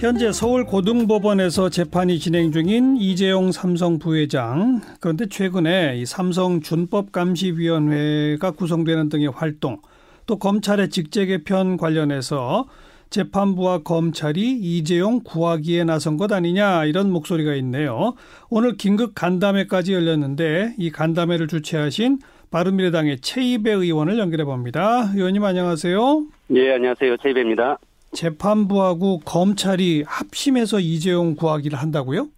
현재 0.00 0.32
서울 0.32 0.64
고등법원에서 0.64 1.70
재판이 1.70 2.18
진행 2.18 2.52
중인 2.52 2.96
이재용 2.98 3.52
삼성 3.52 3.98
부회장 3.98 4.80
그런데 5.00 5.26
최근에 5.28 5.96
이 5.96 6.04
삼성 6.04 6.60
준법감시위원회가 6.60 8.50
구성되는 8.50 9.08
등의 9.08 9.28
활동 9.28 9.78
또 10.26 10.38
검찰의 10.38 10.90
직제 10.90 11.24
개편 11.26 11.78
관련해서 11.78 12.66
재판부와 13.08 13.78
검찰이 13.78 14.58
이재용 14.60 15.20
구하기에 15.22 15.84
나선 15.84 16.16
것 16.16 16.32
아니냐 16.32 16.84
이런 16.84 17.10
목소리가 17.10 17.54
있네요. 17.56 18.14
오늘 18.50 18.76
긴급 18.76 19.14
간담회까지 19.14 19.94
열렸는데 19.94 20.74
이 20.78 20.90
간담회를 20.90 21.46
주최하신 21.46 22.18
바른미래당의 22.50 23.20
최이배 23.20 23.70
의원을 23.70 24.18
연결해 24.18 24.44
봅니다. 24.44 25.12
의원님 25.14 25.44
안녕하세요. 25.44 26.24
예, 26.56 26.72
안녕하세요. 26.72 27.16
최이배입니다. 27.18 27.78
재판부하고 28.14 29.20
검찰이 29.20 30.04
합심해서 30.06 30.80
이재용 30.80 31.34
구하기를 31.34 31.78
한다고요? 31.78 32.28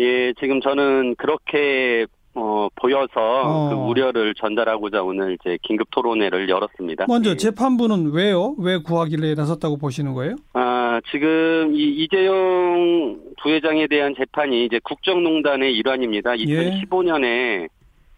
예, 0.00 0.32
지금 0.40 0.60
저는 0.60 1.14
그렇게 1.16 2.06
어, 2.34 2.68
보여서 2.74 3.12
어. 3.16 3.68
그 3.68 3.76
우려를 3.76 4.34
전달하고자 4.34 5.02
오늘 5.02 5.36
이제 5.40 5.56
긴급 5.62 5.88
토론회를 5.92 6.48
열었습니다. 6.48 7.06
먼저 7.06 7.30
예. 7.30 7.36
재판부는 7.36 8.10
왜요? 8.10 8.56
왜 8.58 8.78
구하기를 8.78 9.36
나섰다고 9.36 9.76
보시는 9.78 10.14
거예요? 10.14 10.34
아, 10.52 11.00
지금 11.12 11.72
이 11.74 12.02
이재용 12.02 13.20
부회장에 13.40 13.86
대한 13.86 14.14
재판이 14.16 14.64
이제 14.64 14.80
국정농단의 14.82 15.74
일환입니다. 15.76 16.36
예. 16.40 16.44
2015년에 16.44 17.68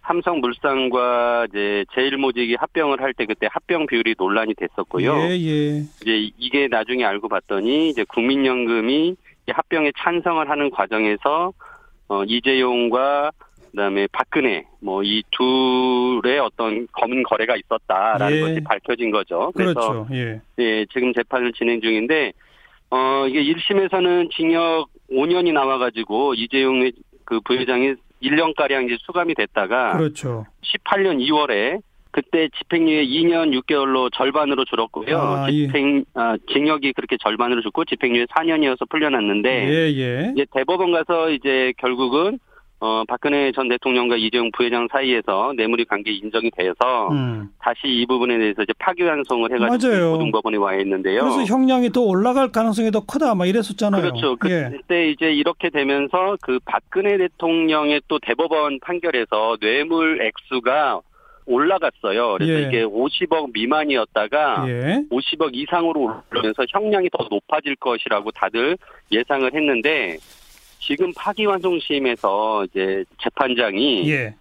삼성물산과 0.07 1.47
이제 1.51 1.85
제일모직이 1.95 2.57
합병을 2.59 3.01
할 3.01 3.13
때 3.15 3.25
그때 3.27 3.49
합병 3.51 3.87
비율이 3.87 4.15
논란이 4.19 4.55
됐었고요. 4.55 5.15
예, 5.17 5.31
예. 5.31 5.79
이제 6.03 6.31
이게 6.39 6.69
나중에 6.69 7.05
알고 7.05 7.29
봤더니 7.29 7.89
이제 7.89 8.05
국민연금이 8.05 9.17
이 9.49 9.51
합병에 9.53 9.93
찬성을 9.99 10.49
하는 10.49 10.71
과정에서 10.71 11.53
어 12.09 12.25
이재용과 12.25 13.31
그다음에 13.71 14.07
박근혜 14.13 14.65
뭐 14.81 15.03
이 15.03 15.23
둘의 15.31 16.39
어떤 16.41 16.87
검은 16.93 17.23
거래가 17.23 17.57
있었다라는 17.57 18.37
예. 18.37 18.41
것이 18.41 18.61
밝혀진 18.65 19.11
거죠. 19.11 19.53
그래서 19.55 19.75
그렇죠. 19.75 20.09
예. 20.13 20.41
예, 20.59 20.87
지금 20.93 21.13
재판을 21.15 21.53
진행 21.53 21.81
중인데 21.81 22.33
어 22.91 23.27
이게 23.29 23.43
1심에서는 23.43 24.31
징역 24.31 24.89
5년이 25.11 25.53
나와 25.53 25.79
가지고 25.79 26.35
이재용의 26.35 26.93
그 27.25 27.41
부회장이 27.41 27.95
1년 28.23 28.55
가량 28.57 28.87
이제 28.87 28.97
수감이 29.01 29.35
됐다가 29.35 29.97
그렇죠. 29.97 30.47
18년 30.63 31.21
2월에 31.21 31.81
그때 32.11 32.49
집행유예 32.59 33.05
2년 33.05 33.53
6개월로 33.61 34.11
절반으로 34.15 34.65
줄었고요. 34.65 35.19
아, 35.19 35.53
예. 35.53 35.67
집행 35.67 36.05
아, 36.15 36.37
징역이 36.51 36.95
그렇게 36.95 37.19
절반으로 37.23 37.61
줄고 37.61 37.85
집행유예 37.85 38.25
4년이어서 38.25 38.89
풀려났는데 38.89 39.69
예, 39.69 39.93
예. 39.95 40.33
이제 40.33 40.47
대법원 40.51 40.93
가서 40.93 41.31
이제 41.31 41.75
결국은 41.77 42.39
어 42.79 43.05
박근혜 43.09 43.53
전 43.53 43.69
대통령과 43.69 44.17
이재용 44.17 44.51
부회장 44.53 44.87
사이에서 44.93 45.55
뇌물이 45.57 45.87
관계 45.87 46.13
인정이 46.13 46.51
돼서 46.51 47.09
음. 47.11 47.49
다시 47.59 47.81
이 47.87 48.05
부분에 48.05 48.37
대해서 48.37 48.63
이제 48.63 48.73
파기환송을 48.79 49.51
해가지고 49.55 49.93
맞아요. 49.93 50.13
고등법원에 50.13 50.59
와 50.59 50.75
있는데요. 50.77 51.23
그래서 51.23 51.45
형량이 51.45 51.91
더 51.91 52.03
올라갈 52.03 52.53
가능성이 52.53 52.91
더 52.91 53.01
크다 53.07 53.35
막 53.35 53.47
이랬었잖아요. 53.47 54.03
그렇죠. 54.03 54.37
예. 54.49 54.69
그때 54.77 55.09
이제 55.09 55.33
이렇게 55.33 55.71
되면서 55.71 56.37
그 56.43 56.59
박근혜 56.67 57.17
대통령의 57.17 58.03
또 58.09 58.19
대법원 58.19 58.81
판결에서 58.81 59.57
뇌물 59.61 60.21
액수가 60.21 61.01
올라갔어요. 61.47 62.35
그래서 62.35 62.53
예. 62.53 62.63
이게 62.63 62.85
50억 62.85 63.53
미만이었다가 63.53 64.65
예. 64.69 65.05
50억 65.11 65.51
이상으로 65.55 66.21
오르면서 66.31 66.65
형량이 66.69 67.09
더 67.11 67.27
높아질 67.31 67.77
것이라고 67.77 68.33
다들 68.33 68.77
예상을 69.13 69.55
했는데 69.55 70.19
지금 70.87 71.13
파기환송심에서 71.17 72.65
이제 72.67 73.05
재판장이 73.21 74.09
예. 74.11 74.35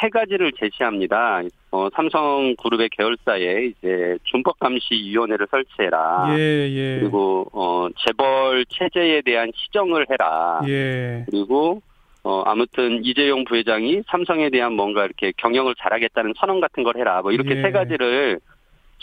세 0.00 0.08
가지를 0.08 0.52
제시합니다. 0.58 1.42
어, 1.70 1.88
삼성그룹의 1.94 2.88
계열사에 2.90 3.66
이제 3.66 4.18
준법감시위원회를 4.24 5.46
설치해라. 5.48 6.34
예, 6.36 6.68
예. 6.70 6.98
그리고 6.98 7.46
어 7.52 7.88
재벌 8.04 8.64
체제에 8.66 9.22
대한 9.22 9.52
시정을 9.54 10.06
해라. 10.10 10.60
예. 10.66 11.24
그리고 11.26 11.80
어 12.24 12.42
아무튼 12.46 13.04
이재용 13.04 13.44
부회장이 13.44 14.02
삼성에 14.08 14.50
대한 14.50 14.72
뭔가 14.72 15.04
이렇게 15.04 15.32
경영을 15.36 15.74
잘하겠다는 15.78 16.34
선언 16.36 16.60
같은 16.60 16.82
걸 16.82 16.96
해라. 16.96 17.22
뭐 17.22 17.30
이렇게 17.30 17.56
예. 17.56 17.62
세 17.62 17.70
가지를 17.70 18.40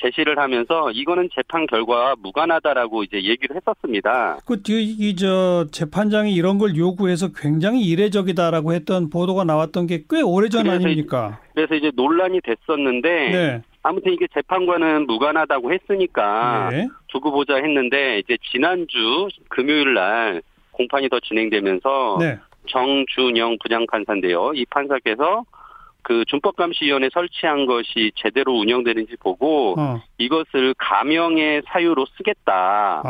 제시를 0.01 0.39
하면서 0.39 0.91
이거는 0.91 1.29
재판 1.35 1.65
결과와 1.67 2.15
무관하다라고 2.21 3.03
이제 3.03 3.17
얘기를 3.17 3.55
했었습니다. 3.55 4.37
그, 4.45 4.61
이, 4.69 5.15
저, 5.15 5.65
재판장이 5.71 6.33
이런 6.33 6.57
걸 6.57 6.75
요구해서 6.75 7.29
굉장히 7.35 7.81
이례적이다라고 7.81 8.73
했던 8.73 9.09
보도가 9.09 9.43
나왔던 9.43 9.87
게 9.87 9.99
꽤 10.09 10.21
오래전 10.21 10.63
그래서 10.63 10.85
아닙니까? 10.85 11.39
그래서 11.53 11.75
이제 11.75 11.91
논란이 11.93 12.39
됐었는데 12.41 13.09
네. 13.29 13.61
아무튼 13.83 14.13
이게 14.13 14.27
재판과는 14.33 15.05
무관하다고 15.07 15.71
했으니까 15.73 16.69
예. 16.73 16.87
두고 17.07 17.31
보자 17.31 17.55
했는데 17.55 18.19
이제 18.19 18.37
지난주 18.51 19.27
금요일 19.49 19.93
날 19.93 20.41
공판이 20.71 21.09
더 21.09 21.19
진행되면서 21.19 22.17
네. 22.19 22.37
정준영 22.67 23.57
부장판사인데요. 23.61 24.53
이 24.55 24.65
판사께서 24.65 25.43
그 26.01 26.23
준법감시위원회 26.27 27.09
설치한 27.13 27.65
것이 27.65 28.11
제대로 28.15 28.53
운영되는지 28.57 29.17
보고 29.19 29.75
어. 29.77 30.01
이것을 30.17 30.73
가명의 30.77 31.61
사유로 31.67 32.05
쓰겠다라고 32.17 33.03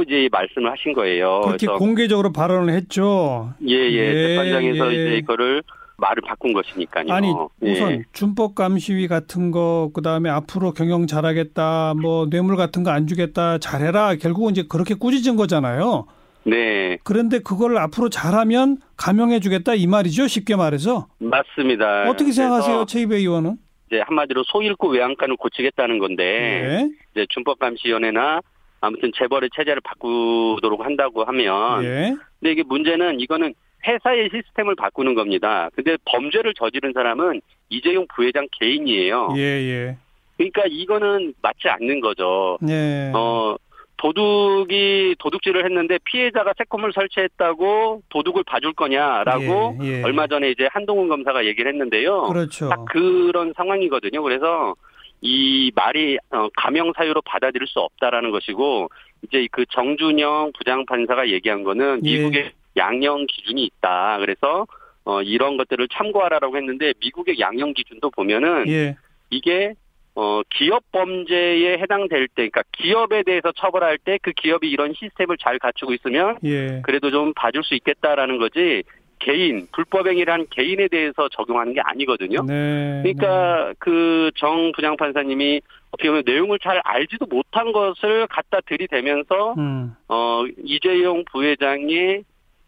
아. 0.00 0.02
이제 0.06 0.28
말씀을 0.30 0.70
하신 0.72 0.92
거예요. 0.92 1.40
그렇게 1.44 1.66
공개적으로 1.66 2.32
발언을 2.32 2.72
했죠. 2.74 3.52
예예 3.66 3.92
예, 3.92 4.28
재판장에서 4.28 4.92
예. 4.94 5.06
이제 5.06 5.16
이거를 5.18 5.62
말을 5.96 6.22
바꾼 6.26 6.52
것이니까요. 6.52 7.12
아니 7.12 7.28
예. 7.62 7.72
우선 7.72 8.04
준법 8.12 8.54
감시위 8.54 9.06
같은 9.08 9.50
거 9.50 9.90
그다음에 9.92 10.30
앞으로 10.30 10.72
경영 10.72 11.06
잘하겠다 11.06 11.94
뭐 12.00 12.28
뇌물 12.30 12.56
같은 12.56 12.82
거 12.82 12.90
안 12.90 13.06
주겠다 13.06 13.58
잘해라 13.58 14.16
결국은 14.16 14.52
이제 14.52 14.64
그렇게 14.68 14.94
꾸짖은 14.94 15.36
거잖아요. 15.36 16.06
네 16.44 16.98
그런데 17.04 17.38
그걸 17.38 17.76
앞으로 17.78 18.08
잘하면 18.08 18.78
감형해 18.96 19.40
주겠다 19.40 19.74
이 19.74 19.86
말이죠 19.86 20.26
쉽게 20.26 20.56
말해서 20.56 21.08
맞습니다. 21.18 22.08
어떻게 22.08 22.32
생각하세요 22.32 22.86
최이배 22.86 23.16
의원은? 23.16 23.56
이제 23.88 24.00
한마디로 24.06 24.44
소잃고 24.46 24.88
외양간을 24.88 25.36
고치겠다는 25.36 25.98
건데 25.98 26.22
예. 26.24 26.88
이제 27.12 27.26
준법감시위원회나 27.30 28.40
아무튼 28.80 29.10
재벌의 29.16 29.50
체제를 29.54 29.80
바꾸도록 29.82 30.84
한다고 30.84 31.24
하면 31.24 31.84
예. 31.84 32.14
근데 32.38 32.52
이게 32.52 32.62
문제는 32.62 33.20
이거는 33.20 33.52
회사의 33.86 34.28
시스템을 34.32 34.74
바꾸는 34.76 35.14
겁니다. 35.14 35.70
근데 35.74 35.96
범죄를 36.04 36.52
저지른 36.54 36.92
사람은 36.92 37.40
이재용 37.70 38.06
부회장 38.14 38.46
개인이에요. 38.58 39.32
예, 39.36 39.40
예. 39.40 39.96
그러니까 40.36 40.62
이거는 40.68 41.34
맞지 41.42 41.68
않는 41.68 42.00
거죠. 42.00 42.58
네. 42.60 43.10
어, 43.14 43.56
도둑이 44.00 45.16
도둑질을 45.18 45.66
했는데 45.66 45.98
피해자가 46.04 46.54
새콤을 46.56 46.92
설치했다고 46.94 48.02
도둑을 48.08 48.44
봐줄 48.44 48.72
거냐라고 48.72 49.76
예, 49.82 49.98
예. 49.98 50.02
얼마 50.02 50.26
전에 50.26 50.50
이제 50.50 50.66
한동훈 50.72 51.08
검사가 51.08 51.44
얘기를 51.44 51.70
했는데요. 51.70 52.22
그렇죠. 52.22 52.70
딱 52.70 52.86
그런 52.86 53.52
상황이거든요. 53.54 54.22
그래서 54.22 54.74
이 55.20 55.70
말이 55.74 56.16
어, 56.30 56.48
감형 56.56 56.94
사유로 56.96 57.20
받아들일 57.26 57.66
수 57.66 57.80
없다라는 57.80 58.30
것이고 58.30 58.88
이제 59.22 59.46
그 59.52 59.66
정준영 59.66 60.52
부장판사가 60.56 61.28
얘기한 61.28 61.62
거는 61.62 62.00
예. 62.04 62.16
미국의 62.16 62.52
양형 62.78 63.26
기준이 63.26 63.64
있다. 63.64 64.16
그래서 64.20 64.66
어, 65.04 65.20
이런 65.20 65.58
것들을 65.58 65.88
참고하라라고 65.88 66.56
했는데 66.56 66.94
미국의 67.00 67.38
양형 67.38 67.74
기준도 67.74 68.12
보면은 68.12 68.66
예. 68.68 68.96
이게 69.28 69.74
어, 70.20 70.42
기업 70.50 70.82
범죄에 70.92 71.78
해당될 71.78 72.28
때, 72.28 72.48
그러니까 72.48 72.62
기업에 72.72 73.22
대해서 73.22 73.52
처벌할 73.52 73.96
때 73.98 74.18
그 74.22 74.32
기업이 74.32 74.68
이런 74.70 74.92
시스템을 74.94 75.36
잘 75.38 75.58
갖추고 75.58 75.92
있으면 75.94 76.36
예. 76.44 76.82
그래도 76.82 77.10
좀 77.10 77.32
봐줄 77.34 77.64
수 77.64 77.74
있겠다라는 77.74 78.38
거지 78.38 78.82
개인 79.18 79.66
불법행위를 79.72 80.32
한 80.32 80.46
개인에 80.50 80.88
대해서 80.88 81.28
적용하는 81.30 81.74
게 81.74 81.80
아니거든요. 81.80 82.42
네. 82.42 83.02
그러니까 83.02 83.74
그정 83.78 84.72
부장 84.72 84.96
판사님이 84.96 85.60
어떻게 85.90 86.08
보면 86.08 86.22
내용을 86.24 86.58
잘 86.58 86.80
알지도 86.84 87.26
못한 87.26 87.72
것을 87.72 88.26
갖다 88.28 88.60
들이대면서 88.66 89.54
음. 89.58 89.94
어 90.08 90.44
이재용 90.64 91.24
부회장이 91.30 92.22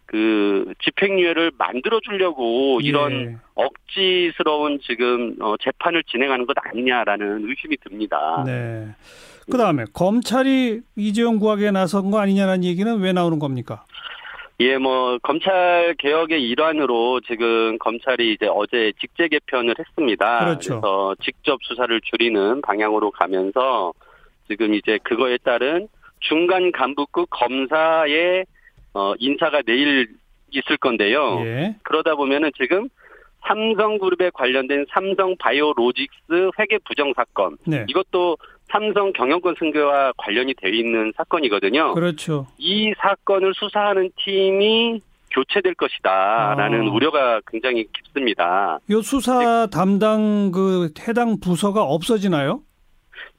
그 0.07 0.75
집행유예를 0.85 1.53
만들어 1.57 2.01
주려고 2.01 2.81
이런 2.83 3.13
예. 3.13 3.37
억지스러운 3.55 4.79
지금 4.83 5.37
어, 5.41 5.55
재판을 5.63 6.03
진행하는 6.05 6.47
것 6.47 6.57
아니냐라는 6.63 7.49
의심이 7.49 7.77
듭니다. 7.79 8.43
네. 8.45 8.89
그 9.51 9.57
다음에 9.57 9.85
검찰이 9.93 10.81
이재용 10.97 11.39
구하기에 11.39 11.71
나선 11.71 12.11
거 12.11 12.19
아니냐라는 12.19 12.65
얘기는 12.65 13.01
왜 13.01 13.13
나오는 13.13 13.39
겁니까? 13.39 13.85
예, 14.61 14.79
뭐 14.79 15.19
검찰 15.23 15.95
개혁의 15.99 16.49
일환으로 16.49 17.21
지금 17.23 17.79
검찰이 17.79 18.33
이제 18.33 18.47
어제 18.49 18.93
직제 19.01 19.27
개편을 19.29 19.75
했습니다. 19.79 20.45
그렇죠. 20.45 20.75
래서 20.75 21.17
직접 21.25 21.59
수사를 21.63 22.01
줄이는 22.01 22.61
방향으로 22.61 23.11
가면서 23.11 23.93
지금 24.47 24.75
이제 24.75 24.99
그거에 25.03 25.39
따른 25.39 25.89
중간 26.21 26.71
간부급 26.71 27.29
검사의 27.31 28.45
어, 28.95 29.15
인사가 29.19 29.63
내일 29.63 30.09
있을 30.51 30.77
건데요. 30.77 31.41
예. 31.45 31.77
그러다 31.83 32.15
보면은 32.15 32.51
지금 32.57 32.89
삼성그룹에 33.47 34.31
관련된 34.35 34.87
삼성 34.91 35.37
바이오로직스 35.37 36.51
회계 36.59 36.79
부정 36.87 37.13
사건 37.15 37.57
네. 37.67 37.85
이것도 37.89 38.37
삼성 38.71 39.13
경영권 39.13 39.57
승계와 39.59 40.13
관련이 40.17 40.55
돼 40.55 40.71
있는 40.71 41.13
사건이거든요. 41.17 41.93
그렇죠. 41.95 42.47
이 42.59 42.93
사건을 42.99 43.53
수사하는 43.55 44.11
팀이 44.25 45.01
교체될 45.33 45.75
것이다라는 45.75 46.89
아. 46.89 46.93
우려가 46.93 47.41
굉장히 47.51 47.87
깊습니다. 47.93 48.79
요 48.91 49.03
수사 49.03 49.67
담당 49.67 50.53
그 50.53 50.91
해당 51.09 51.41
부서가 51.41 51.83
없어지나요? 51.83 52.63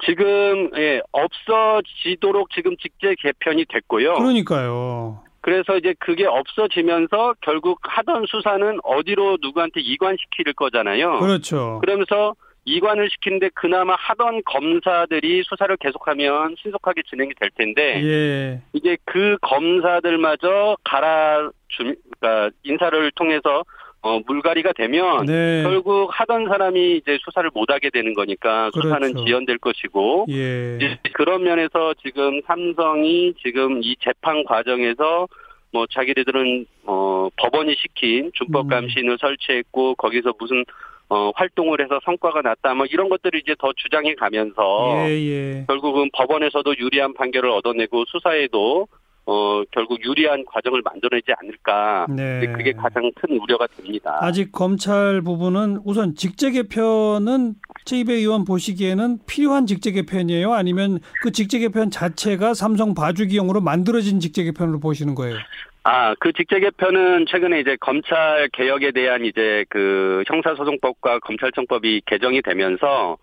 지금 0.05 0.69
예, 0.75 1.01
없어지도록 1.11 2.49
지금 2.51 2.75
직제 2.77 3.15
개편이 3.19 3.65
됐고요. 3.69 4.15
그러니까요. 4.15 5.22
그래서 5.43 5.75
이제 5.75 5.93
그게 5.99 6.25
없어지면서 6.25 7.35
결국 7.41 7.79
하던 7.83 8.25
수사는 8.27 8.79
어디로 8.81 9.39
누구한테 9.41 9.81
이관시킬 9.81 10.53
거잖아요. 10.55 11.19
그렇죠. 11.19 11.79
그러면서 11.81 12.33
이관을 12.63 13.09
시키는데 13.09 13.49
그나마 13.53 13.93
하던 13.95 14.41
검사들이 14.45 15.43
수사를 15.45 15.75
계속하면 15.75 16.55
신속하게 16.61 17.01
진행이 17.09 17.33
될 17.37 17.49
텐데 17.57 18.01
예. 18.01 18.61
이제 18.71 18.95
그 19.03 19.37
검사들마저 19.41 20.77
갈아 20.85 21.49
주 21.67 21.93
그러니까 22.19 22.55
인사를 22.63 23.11
통해서 23.15 23.65
어 24.03 24.19
물갈이가 24.27 24.73
되면 24.73 25.25
네. 25.25 25.63
결국 25.63 26.09
하던 26.11 26.49
사람이 26.49 26.97
이제 26.97 27.17
수사를 27.23 27.49
못 27.53 27.71
하게 27.71 27.89
되는 27.89 28.13
거니까 28.13 28.69
수사는 28.73 28.99
그렇죠. 28.99 29.25
지연될 29.25 29.57
것이고 29.59 30.25
예. 30.29 30.75
이제 30.75 30.97
그런 31.13 31.43
면에서 31.43 31.93
지금 32.03 32.41
삼성이 32.45 33.33
지금 33.41 33.81
이 33.81 33.95
재판 34.03 34.43
과정에서 34.43 35.29
뭐 35.71 35.85
자기들은 35.89 36.65
어 36.85 37.29
법원이 37.37 37.75
시킨 37.77 38.31
준법 38.33 38.65
음. 38.65 38.69
감시인을 38.69 39.17
설치했고 39.21 39.95
거기서 39.95 40.33
무슨 40.37 40.65
어 41.07 41.31
활동을 41.35 41.81
해서 41.81 41.97
성과가 42.03 42.41
났다 42.41 42.73
뭐 42.73 42.85
이런 42.85 43.07
것들을 43.07 43.39
이제 43.39 43.55
더 43.57 43.71
주장해 43.73 44.15
가면서 44.15 45.07
예, 45.07 45.11
예. 45.11 45.65
결국은 45.65 46.09
법원에서도 46.11 46.75
유리한 46.77 47.13
판결을 47.13 47.49
얻어내고 47.49 48.03
수사에도 48.09 48.87
어 49.25 49.63
결국 49.71 50.03
유리한 50.03 50.43
과정을 50.45 50.81
만들어내지 50.83 51.31
않을까 51.41 52.07
네. 52.09 52.45
그게 52.51 52.73
가장 52.73 53.09
큰 53.15 53.39
우려가 53.39 53.67
됩니다. 53.67 54.17
아직 54.21 54.51
검찰 54.51 55.21
부분은 55.21 55.79
우선 55.85 56.15
직제 56.15 56.51
개편은 56.51 57.55
최이배 57.85 58.13
의원 58.13 58.43
보시기에는 58.43 59.19
필요한 59.25 59.65
직제 59.65 59.91
개편이에요? 59.91 60.53
아니면 60.53 60.99
그 61.21 61.31
직제 61.31 61.59
개편 61.59 61.89
자체가 61.89 62.53
삼성 62.53 62.93
봐주기용으로 62.93 63.61
만들어진 63.61 64.19
직제 64.19 64.43
개편으로 64.43 64.79
보시는 64.79 65.15
거예요? 65.15 65.37
아, 65.85 66.15
그 66.19 66.31
직제 66.31 66.59
개편은 66.59 67.25
최근에 67.27 67.59
이제 67.59 67.75
검찰 67.79 68.49
개혁에 68.53 68.91
대한 68.91 69.25
이제 69.25 69.65
그 69.69 70.23
형사소송법과 70.27 71.19
검찰청법이 71.19 72.03
개정이 72.05 72.41
되면서 72.41 73.17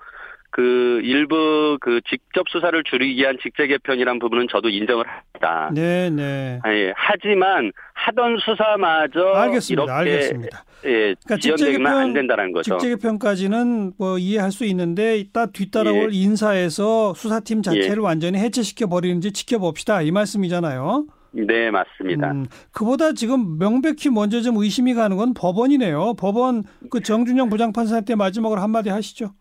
그 0.50 1.00
일부 1.04 1.78
그 1.80 2.00
직접 2.08 2.48
수사를 2.48 2.82
줄이기 2.84 3.20
위한 3.22 3.36
직제 3.42 3.66
개편이란 3.68 4.18
부분은 4.18 4.48
저도 4.50 4.68
인정을 4.68 5.04
합니다. 5.06 5.70
네, 5.72 6.10
네. 6.10 6.60
예, 6.66 6.92
하지만 6.96 7.70
하던 7.94 8.38
수사마저 8.38 9.20
알겠습니다. 9.34 9.82
이렇게 9.84 9.92
알겠습니다. 9.92 10.64
예, 10.86 11.14
그러니까 11.24 11.36
개편- 11.36 11.86
안 11.86 12.12
된다는 12.14 12.52
거죠. 12.52 12.78
직제 12.78 12.88
개편까지는 12.96 13.92
뭐 13.98 14.18
이해할 14.18 14.50
수 14.50 14.64
있는데 14.64 15.18
이따 15.18 15.46
뒤따라올 15.46 16.12
예. 16.12 16.18
인사에서 16.18 17.14
수사팀 17.14 17.62
자체를 17.62 17.98
완전히 18.02 18.38
해체시켜 18.38 18.88
버리는지 18.88 19.32
지켜봅시다 19.32 20.02
이 20.02 20.10
말씀이잖아요. 20.10 21.06
네, 21.32 21.70
맞습니다. 21.70 22.32
음, 22.32 22.46
그보다 22.72 23.12
지금 23.12 23.56
명백히 23.56 24.10
먼저 24.10 24.40
좀 24.40 24.56
의심이 24.56 24.94
가는 24.94 25.16
건 25.16 25.32
법원이네요. 25.32 26.14
법원 26.18 26.64
그 26.90 27.00
정준영 27.00 27.50
부장판사한테 27.50 28.16
마지막으로 28.16 28.60
한마디 28.60 28.88
하시죠. 28.90 29.32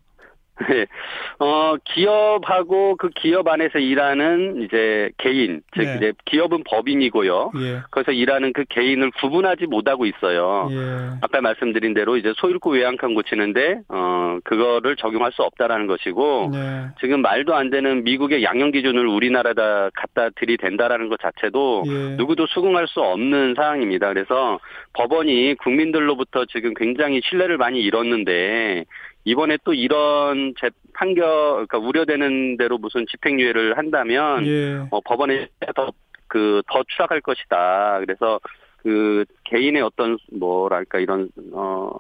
네. 0.70 0.86
어, 1.40 1.76
기업하고 1.86 2.98
그 2.98 3.10
기업 3.10 3.48
안에서 3.48 3.80
일하는 3.80 4.64
이제 4.64 5.10
개인, 5.18 5.62
즉 5.74 5.84
네. 5.84 5.96
이제 5.96 6.14
기업은 6.26 6.64
법인이고요. 6.70 7.52
예. 7.62 7.82
거기서 7.92 8.12
일하는 8.12 8.52
그 8.52 8.66
개인을 8.68 9.12
구분하지 9.12 9.68
못하고 9.68 10.06
있어요. 10.06 10.68
예. 10.72 11.18
아까 11.22 11.42
말씀드린 11.42 11.94
대로 11.94 12.18
이제 12.18 12.34
소잃고 12.36 12.72
외양간 12.72 13.14
고치는데 13.14 13.82
어 13.88 14.40
그거를 14.44 14.98
적용할 14.98 15.32
수 15.32 15.44
없다라는 15.44 15.88
것이고 15.88 16.50
네. 16.52 16.88
지금 17.00 17.22
말도 17.22 17.56
안 17.56 17.70
되는 17.70 18.04
미국의 18.04 18.44
양형 18.44 18.72
기준을 18.72 19.08
우리나라다 19.08 19.90
갖다 19.94 20.30
들이댄다라는 20.36 21.08
것 21.08 21.20
자체도 21.22 21.84
예. 21.88 21.92
누구도 22.18 22.48
수긍할 22.48 22.88
수 22.88 23.00
없는 23.00 23.54
사항입니다. 23.56 24.10
그래서 24.10 24.60
법원이 24.94 25.56
국민들로부터 25.56 26.46
지금 26.46 26.74
굉장히 26.74 27.22
신뢰를 27.24 27.58
많이 27.58 27.80
잃었는데 27.82 28.86
이번에 29.30 29.58
또 29.64 29.74
이런 29.74 30.54
재 30.60 30.70
판결 30.94 31.68
그러니까 31.68 31.78
우려되는 31.78 32.58
대로 32.58 32.78
무슨 32.78 33.06
집행유예를 33.10 33.78
한다면 33.78 34.46
예. 34.46 34.80
어, 34.92 35.00
법원에 35.02 35.48
더 35.76 35.92
그 36.30 36.62
더 36.68 36.84
추락할 36.88 37.22
것이다. 37.22 38.00
그래서 38.02 38.40
그 38.78 39.26
개인의 39.46 39.82
어떤 39.82 40.18
뭐랄까 40.32 41.00
이런 41.00 41.30
어 41.52 41.92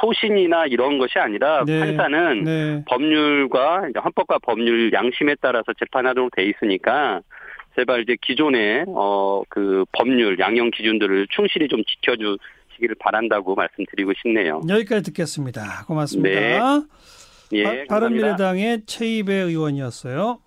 소신이나 0.00 0.66
이런 0.66 0.98
것이 0.98 1.18
아니라 1.18 1.64
네. 1.64 1.78
판사는 1.78 2.44
네. 2.44 2.84
법률과 2.86 3.88
이제 3.90 3.98
헌법과 4.00 4.38
법률 4.42 4.92
양심에 4.92 5.36
따라서 5.40 5.72
재판하도록 5.78 6.34
돼 6.34 6.44
있으니까 6.46 7.20
제발 7.76 8.02
이제 8.02 8.16
기존의 8.20 8.86
어 8.88 9.42
그 9.48 9.84
법률 9.92 10.38
양형 10.38 10.70
기준들을 10.72 11.28
충실히 11.30 11.68
좀 11.68 11.82
지켜주 11.84 12.38
시기를 12.80 12.96
바란다고 12.98 13.54
말씀드리고 13.54 14.12
싶네요. 14.22 14.62
여기까지 14.68 15.04
듣겠습니다. 15.04 15.84
고맙습니다. 15.86 16.28
네. 16.40 16.84
예. 17.52 17.84
바른미래당의 17.84 18.82
최이배 18.86 19.32
의원이었어요. 19.34 20.40